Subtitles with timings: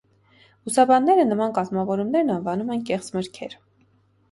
[0.67, 3.57] Բուսաբանները նման կազմավորումներն անվանում են «կեղծ մրգեր»։